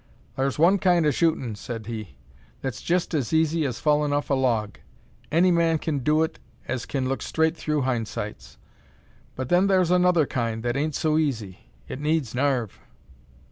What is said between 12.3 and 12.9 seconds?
narve."